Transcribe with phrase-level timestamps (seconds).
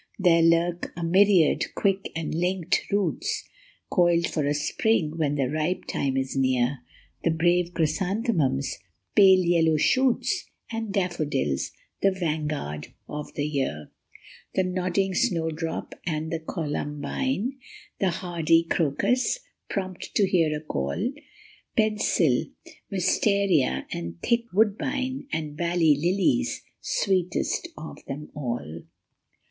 [0.17, 3.47] There lurk a myriad quick and linked roots,
[3.91, 6.79] Coiled for a spring when the ripe time is near;
[7.23, 8.79] The brave chrysanthemum s
[9.15, 11.69] pale yellow shoots And daffodils,
[12.01, 13.91] the vanguard of the year;
[14.55, 17.59] The nodding snowdrop and the columbine;
[17.99, 19.37] The hardy crocus,
[19.69, 21.11] prompt to hear a call;
[21.77, 22.45] Pensile
[22.91, 28.81] wistaria and thick woodbine; y\nd valley lilies, sweetest of them all.